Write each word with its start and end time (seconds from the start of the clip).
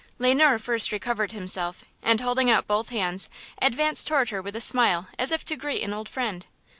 Le 0.17 0.33
Noir 0.33 0.57
first 0.57 0.91
recovered 0.91 1.31
himself, 1.31 1.83
and, 2.01 2.21
holding 2.21 2.49
out 2.49 2.65
both 2.65 2.89
hands, 2.89 3.29
advanced 3.61 4.07
toward 4.07 4.29
her 4.31 4.41
with 4.41 4.55
a 4.55 4.59
smile 4.59 5.07
as 5.19 5.31
if 5.31 5.45
to 5.45 5.55
greet 5.55 5.83
an 5.83 5.93
old 5.93 6.09
friend. 6.09 6.47